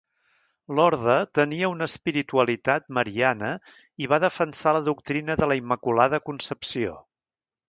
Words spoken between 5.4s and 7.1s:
de la Immaculada Concepció.